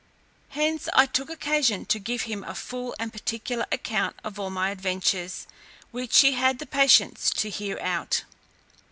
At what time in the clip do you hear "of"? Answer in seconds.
4.23-4.39